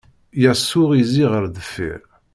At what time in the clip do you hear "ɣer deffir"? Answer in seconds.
1.31-2.01